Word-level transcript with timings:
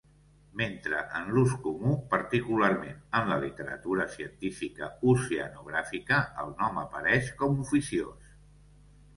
Mentre 0.59 1.01
en 1.17 1.27
l'ús 1.33 1.51
comú, 1.65 1.91
particularment 2.13 2.97
en 3.19 3.29
la 3.33 3.37
literatura 3.45 4.07
científica 4.15 4.89
oceanogràfica, 5.13 6.21
el 6.45 6.53
nom 6.63 6.81
apareix 6.87 7.33
com 7.43 7.61
oficiós. 7.67 8.35